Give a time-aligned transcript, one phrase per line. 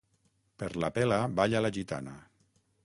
[0.63, 2.19] Per la pela balla la gitana.